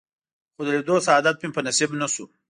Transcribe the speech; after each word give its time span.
خو 0.53 0.61
د 0.67 0.69
لیدو 0.77 0.95
سعادت 1.07 1.35
مې 1.41 1.49
په 1.55 1.61
نصیب 1.67 1.89
نه 2.01 2.07
شو. 2.13 2.25